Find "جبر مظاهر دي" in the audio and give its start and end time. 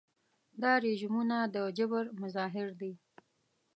1.77-2.93